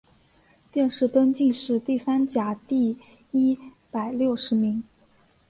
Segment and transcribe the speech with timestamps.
[0.71, 2.97] 殿试登进士第三甲第
[3.29, 3.55] 一
[3.91, 4.83] 百六十名。